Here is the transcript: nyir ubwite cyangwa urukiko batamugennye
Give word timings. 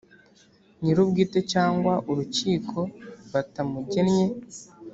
nyir 0.81 0.97
ubwite 1.03 1.39
cyangwa 1.53 1.93
urukiko 2.09 2.79
batamugennye 3.31 4.25